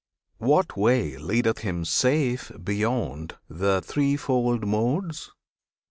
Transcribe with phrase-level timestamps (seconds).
[0.39, 5.29] What way Leadeth him safe beyond the threefold Modes?